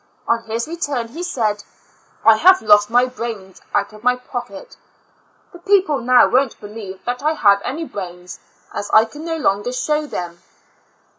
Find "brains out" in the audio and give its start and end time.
3.05-3.93